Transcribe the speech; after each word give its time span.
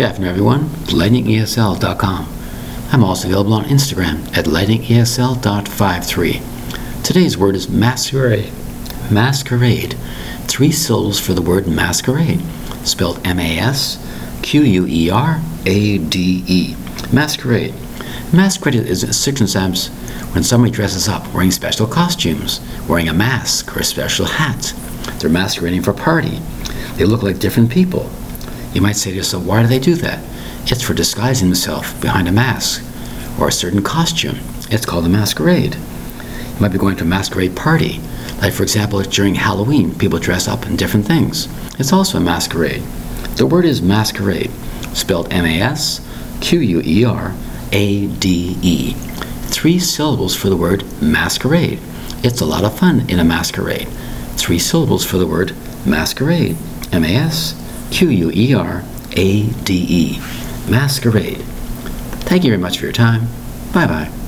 Good 0.00 0.06
afternoon, 0.06 0.30
everyone. 0.30 0.64
LightningESL.com. 0.86 2.26
I'm 2.90 3.04
also 3.04 3.28
available 3.28 3.52
on 3.52 3.64
Instagram 3.64 4.34
at 4.34 4.46
lightningesl.53. 4.46 7.04
Today's 7.04 7.36
word 7.36 7.54
is 7.54 7.68
masquerade. 7.68 8.50
Masquerade. 9.10 9.98
Three 10.48 10.72
syllables 10.72 11.20
for 11.20 11.34
the 11.34 11.42
word 11.42 11.66
masquerade, 11.66 12.40
spelled 12.82 13.20
M 13.26 13.38
A 13.38 13.58
S 13.58 13.98
Q 14.40 14.62
U 14.62 14.86
E 14.88 15.10
R 15.10 15.42
A 15.66 15.98
D 15.98 16.44
E. 16.46 16.74
Masquerade. 17.12 17.74
Masquerade 18.32 18.76
is 18.76 19.02
a 19.02 19.12
circumstance 19.12 19.88
when 20.32 20.42
somebody 20.42 20.72
dresses 20.72 21.08
up 21.08 21.30
wearing 21.34 21.50
special 21.50 21.86
costumes, 21.86 22.62
wearing 22.88 23.10
a 23.10 23.12
mask 23.12 23.76
or 23.76 23.80
a 23.80 23.84
special 23.84 24.24
hat. 24.24 24.72
They're 25.18 25.28
masquerading 25.28 25.82
for 25.82 25.90
a 25.90 25.94
party. 25.94 26.40
They 26.94 27.04
look 27.04 27.22
like 27.22 27.38
different 27.38 27.70
people. 27.70 28.10
You 28.72 28.80
might 28.80 28.96
say 28.96 29.10
to 29.10 29.16
yourself, 29.16 29.44
why 29.44 29.62
do 29.62 29.68
they 29.68 29.78
do 29.78 29.94
that? 29.96 30.22
It's 30.66 30.82
for 30.82 30.94
disguising 30.94 31.48
themselves 31.48 31.92
behind 32.00 32.28
a 32.28 32.32
mask 32.32 32.84
or 33.40 33.48
a 33.48 33.52
certain 33.52 33.82
costume. 33.82 34.38
It's 34.70 34.86
called 34.86 35.06
a 35.06 35.08
masquerade. 35.08 35.74
You 35.74 36.60
might 36.60 36.72
be 36.72 36.78
going 36.78 36.96
to 36.96 37.04
a 37.04 37.06
masquerade 37.06 37.56
party. 37.56 38.00
Like, 38.40 38.52
for 38.52 38.62
example, 38.62 39.02
during 39.02 39.34
Halloween, 39.34 39.94
people 39.98 40.18
dress 40.18 40.46
up 40.46 40.66
in 40.66 40.76
different 40.76 41.06
things. 41.06 41.48
It's 41.80 41.92
also 41.92 42.18
a 42.18 42.20
masquerade. 42.20 42.82
The 43.36 43.46
word 43.46 43.64
is 43.64 43.82
masquerade, 43.82 44.50
spelled 44.94 45.32
M 45.32 45.44
A 45.44 45.60
S 45.60 46.00
Q 46.40 46.60
U 46.60 46.82
E 46.84 47.04
R 47.04 47.34
A 47.72 48.06
D 48.06 48.56
E. 48.62 48.92
Three 49.48 49.78
syllables 49.78 50.36
for 50.36 50.48
the 50.48 50.56
word 50.56 50.84
masquerade. 51.02 51.80
It's 52.22 52.40
a 52.40 52.46
lot 52.46 52.64
of 52.64 52.78
fun 52.78 53.08
in 53.08 53.18
a 53.18 53.24
masquerade. 53.24 53.88
Three 54.36 54.58
syllables 54.58 55.04
for 55.04 55.18
the 55.18 55.26
word 55.26 55.54
masquerade. 55.84 56.56
M 56.92 57.04
A 57.04 57.14
S 57.14 57.54
Q 57.90 58.08
U 58.10 58.30
E 58.32 58.54
R 58.54 58.84
A 59.12 59.42
D 59.64 59.86
E. 59.88 60.18
Masquerade. 60.68 61.38
Thank 62.28 62.44
you 62.44 62.50
very 62.50 62.60
much 62.62 62.78
for 62.78 62.84
your 62.84 62.92
time. 62.92 63.26
Bye 63.72 63.86
bye. 63.86 64.19